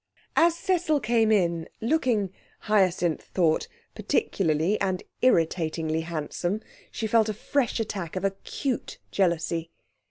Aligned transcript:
As 0.35 0.55
Cecil 0.57 0.99
came 0.99 1.31
in, 1.31 1.69
looking, 1.79 2.31
Hyacinth 2.61 3.21
thought, 3.21 3.67
particularly 3.93 4.81
and 4.81 5.03
irritatingly 5.21 6.01
handsome, 6.01 6.61
she 6.89 7.05
felt 7.05 7.29
a 7.29 7.35
fresh 7.35 7.79
attack 7.79 8.15
of 8.15 8.25
acute 8.25 8.97
jealousy. 9.11 9.69